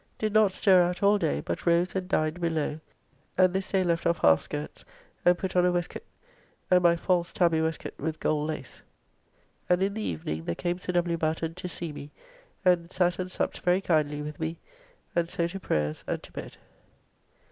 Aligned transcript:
Did 0.17 0.33
not 0.33 0.51
stir 0.51 0.81
out 0.81 1.03
all 1.03 1.19
day, 1.19 1.41
but 1.41 1.67
rose 1.67 1.93
and 1.93 2.09
dined 2.09 2.41
below, 2.41 2.79
and 3.37 3.53
this 3.53 3.69
day 3.71 3.83
left 3.83 4.07
off 4.07 4.17
half 4.17 4.41
skirts 4.41 4.83
and 5.23 5.37
put 5.37 5.55
on 5.55 5.63
a 5.63 5.71
wastecoate, 5.71 6.01
and 6.71 6.81
my 6.81 6.95
false 6.95 7.31
taby 7.31 7.61
wastecoate 7.61 7.99
with 7.99 8.19
gold 8.19 8.47
lace; 8.47 8.81
and 9.69 9.83
in 9.83 9.93
the 9.93 10.01
evening 10.01 10.45
there 10.45 10.55
came 10.55 10.79
Sir 10.79 10.93
W. 10.93 11.17
Batten 11.19 11.53
to 11.53 11.67
see 11.67 11.91
me, 11.93 12.09
and 12.65 12.89
sat 12.89 13.19
and 13.19 13.29
supped 13.29 13.59
very 13.59 13.79
kindly 13.79 14.23
with 14.23 14.39
me, 14.39 14.57
and 15.15 15.29
so 15.29 15.45
to 15.45 15.59
prayers 15.59 16.03
and 16.07 16.23
to 16.23 16.31
bed. 16.31 16.57